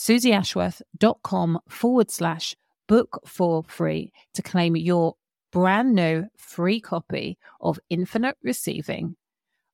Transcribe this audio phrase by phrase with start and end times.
[0.00, 2.56] suzyashworth.com forward slash
[2.88, 5.16] book for free to claim your
[5.52, 9.16] brand new free copy of Infinite Receiving.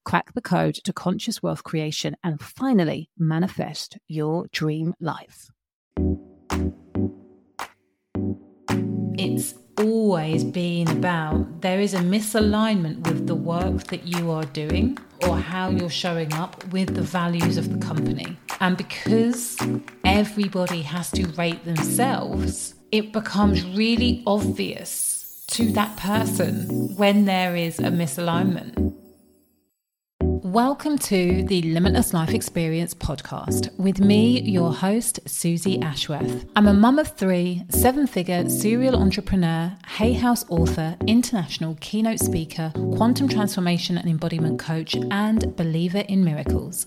[0.04, 5.48] Crack the code to conscious wealth creation and finally manifest your dream life.
[9.18, 14.98] It's always been about there is a misalignment with the work that you are doing
[15.28, 18.36] or how you're showing up with the values of the company.
[18.60, 19.58] And because
[20.04, 27.78] everybody has to rate themselves, it becomes really obvious to that person when there is
[27.78, 28.94] a misalignment.
[30.20, 36.46] Welcome to the Limitless Life Experience podcast with me, your host, Suzy Ashworth.
[36.56, 42.72] I'm a mum of three, seven figure serial entrepreneur, Hay House author, international keynote speaker,
[42.96, 46.86] quantum transformation and embodiment coach, and believer in miracles.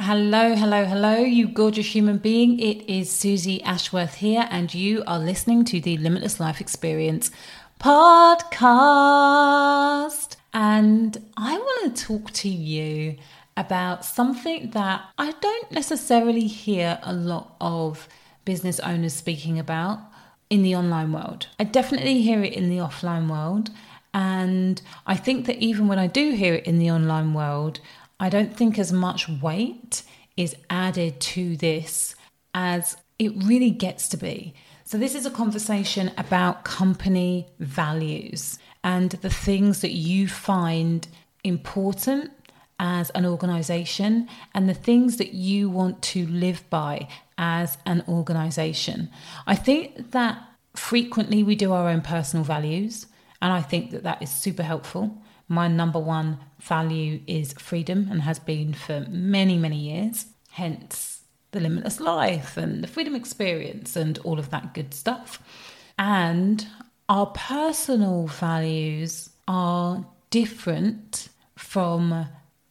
[0.00, 2.60] Hello, hello, hello, you gorgeous human being.
[2.60, 7.32] It is Suzy Ashworth here, and you are listening to the Limitless Life Experience
[7.80, 7.96] podcast.
[10.54, 13.16] And I want to talk to you
[13.56, 18.08] about something that I don't necessarily hear a lot of
[18.44, 19.98] business owners speaking about
[20.48, 21.48] in the online world.
[21.58, 23.70] I definitely hear it in the offline world.
[24.14, 27.80] And I think that even when I do hear it in the online world,
[28.20, 30.02] I don't think as much weight
[30.36, 32.14] is added to this
[32.54, 34.54] as it really gets to be.
[34.84, 41.06] So, this is a conversation about company values and the things that you find
[41.44, 42.30] important
[42.80, 49.10] as an organization and the things that you want to live by as an organization.
[49.46, 50.42] I think that
[50.74, 53.06] frequently we do our own personal values,
[53.42, 55.20] and I think that that is super helpful.
[55.48, 61.22] My number one value is freedom and has been for many, many years, hence
[61.52, 65.42] the limitless life and the freedom experience and all of that good stuff.
[65.98, 66.66] And
[67.08, 72.26] our personal values are different from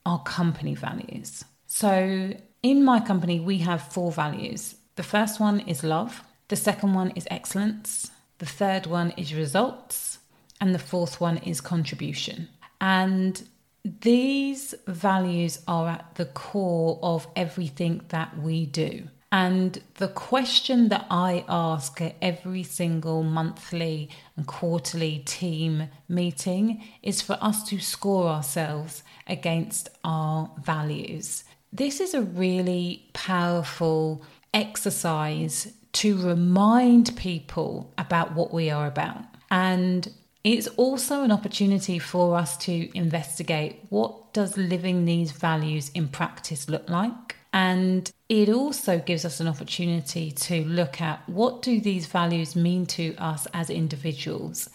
[0.06, 1.44] our company values.
[1.66, 2.34] So,
[2.64, 4.76] in my company, we have four values.
[4.96, 10.20] The first one is love, the second one is excellence, the third one is results,
[10.62, 12.48] and the fourth one is contribution.
[12.80, 13.48] And
[13.84, 19.08] these values are at the core of everything that we do.
[19.32, 27.22] And the question that I ask at every single monthly and quarterly team meeting is
[27.22, 31.44] for us to score ourselves against our values.
[31.74, 39.24] This is a really powerful exercise to remind people about what we are about.
[39.52, 40.10] And
[40.54, 46.70] it's also an opportunity for us to investigate what does living these values in practice
[46.70, 47.36] look like?
[47.52, 52.86] And it also gives us an opportunity to look at what do these values mean
[52.88, 54.70] to us as individuals?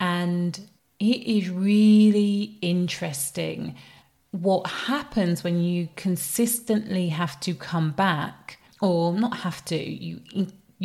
[0.00, 0.58] And
[0.98, 3.76] it is really interesting
[4.30, 10.20] what happens when you consistently have to come back or not have to you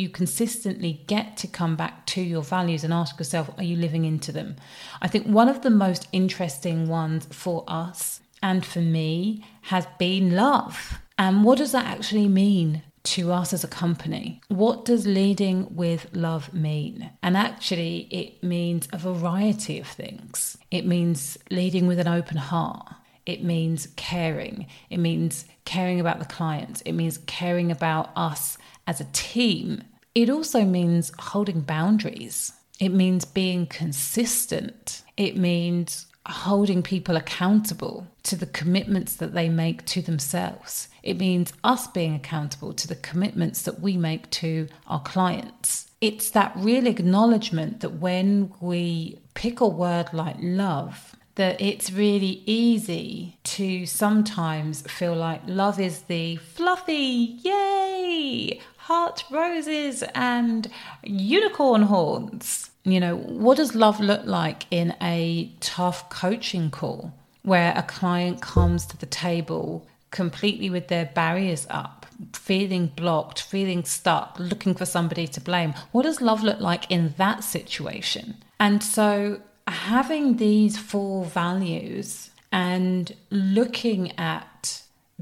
[0.00, 4.04] you consistently get to come back to your values and ask yourself, are you living
[4.04, 4.56] into them?
[5.00, 10.34] I think one of the most interesting ones for us and for me has been
[10.34, 10.98] love.
[11.18, 14.40] And what does that actually mean to us as a company?
[14.48, 17.10] What does leading with love mean?
[17.22, 20.56] And actually, it means a variety of things.
[20.70, 22.94] It means leading with an open heart.
[23.26, 24.66] It means caring.
[24.88, 26.80] It means caring about the clients.
[26.82, 29.84] It means caring about us as a team.
[30.14, 32.52] It also means holding boundaries.
[32.78, 35.02] It means being consistent.
[35.16, 40.88] It means holding people accountable to the commitments that they make to themselves.
[41.02, 45.90] It means us being accountable to the commitments that we make to our clients.
[46.00, 52.42] It's that real acknowledgement that when we pick a word like love, that it's really
[52.44, 60.70] easy to sometimes feel like love is the fluffy, yay, heart roses and
[61.04, 62.70] unicorn horns.
[62.84, 68.40] You know, what does love look like in a tough coaching call where a client
[68.40, 74.86] comes to the table completely with their barriers up, feeling blocked, feeling stuck, looking for
[74.86, 75.74] somebody to blame?
[75.92, 78.36] What does love look like in that situation?
[78.58, 84.46] And so having these four values and looking at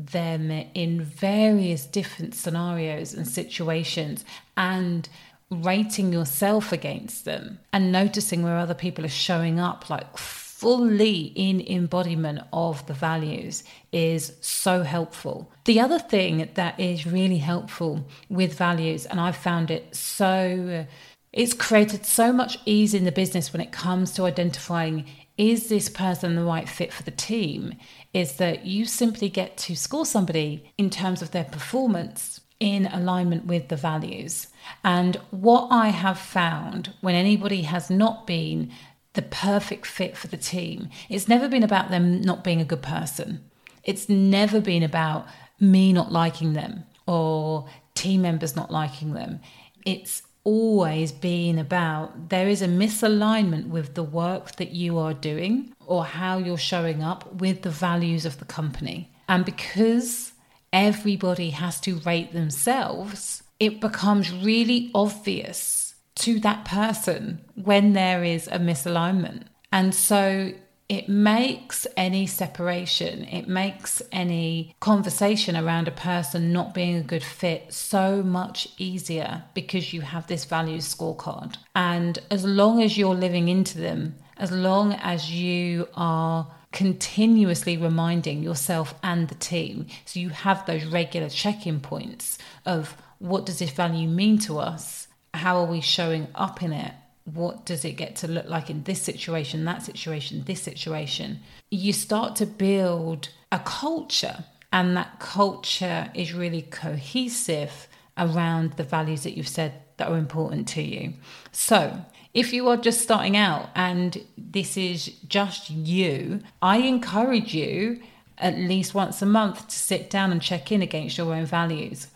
[0.07, 4.25] them in various different scenarios and situations
[4.57, 5.09] and
[5.51, 11.61] rating yourself against them and noticing where other people are showing up like fully in
[11.61, 15.51] embodiment of the values is so helpful.
[15.65, 20.85] The other thing that is really helpful with values, and I've found it so
[21.33, 25.05] it's created so much ease in the business when it comes to identifying
[25.39, 27.75] is this person the right fit for the team
[28.13, 33.47] is that you simply get to score somebody in terms of their performance in alignment
[33.47, 34.49] with the values.
[34.83, 38.73] And what I have found when anybody has not been
[39.13, 42.83] the perfect fit for the team, it's never been about them not being a good
[42.83, 43.45] person.
[43.85, 45.27] It's never been about
[45.61, 49.41] me not liking them or team members not liking them.
[49.87, 55.73] It's always been about there is a misalignment with the work that you are doing
[55.87, 59.11] or how you're showing up with the values of the company.
[59.29, 60.33] And because
[60.73, 68.49] everybody has to rate themselves, it becomes really obvious to that person when there is
[68.49, 69.45] a misalignment.
[69.73, 70.53] And so
[70.89, 77.23] it makes any separation, it makes any conversation around a person not being a good
[77.23, 81.57] fit so much easier because you have this values scorecard.
[81.77, 88.43] And as long as you're living into them, as long as you are continuously reminding
[88.43, 93.59] yourself and the team, so you have those regular check in points of what does
[93.59, 95.09] this value mean to us?
[95.35, 96.95] How are we showing up in it?
[97.35, 101.93] What does it get to look like in this situation, that situation, this situation, you
[101.93, 104.45] start to build a culture.
[104.73, 110.69] And that culture is really cohesive around the values that you've said that are important
[110.69, 111.15] to you.
[111.53, 112.05] So,
[112.35, 118.03] if you are just starting out and this is just you, I encourage you
[118.37, 122.09] at least once a month to sit down and check in against your own values.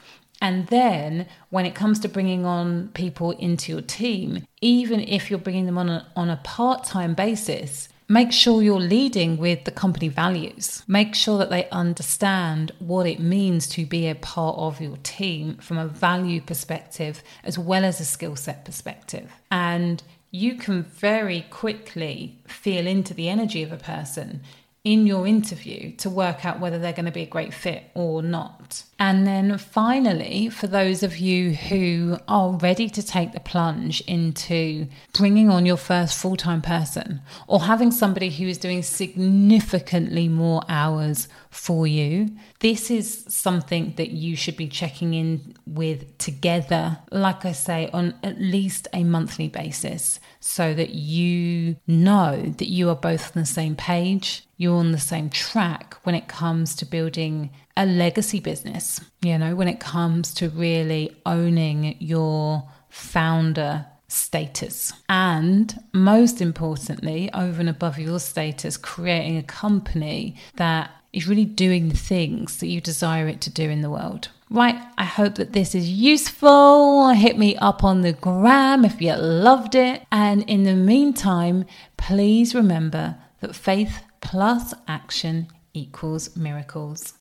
[0.42, 5.38] And then when it comes to bringing on people into your team, even if you're
[5.38, 9.70] bringing them on a, on a part time basis, make sure you're leading with the
[9.70, 10.82] company values.
[10.88, 15.58] Make sure that they understand what it means to be a part of your team
[15.58, 19.30] from a value perspective as well as a skill set perspective.
[19.52, 24.42] And you can very quickly feel into the energy of a person
[24.84, 28.20] in your interview to work out whether they're going to be a great fit or
[28.20, 28.82] not.
[28.98, 34.88] And then finally, for those of you who are ready to take the plunge into
[35.12, 40.62] bringing on your first full time person or having somebody who is doing significantly more
[40.68, 47.44] hours for you, this is something that you should be checking in with together, like
[47.44, 52.96] I say, on at least a monthly basis so that you know that you are
[52.96, 57.50] both on the same page, you're on the same track when it comes to building
[57.76, 64.92] a legacy business, you know, when it comes to really owning your founder status.
[65.08, 71.88] And most importantly, over and above your status, creating a company that is really doing
[71.88, 74.28] the things that you desire it to do in the world.
[74.50, 77.08] Right, I hope that this is useful.
[77.10, 80.02] Hit me up on the gram if you loved it.
[80.12, 81.64] And in the meantime,
[81.96, 87.14] please remember that faith plus action equals miracles.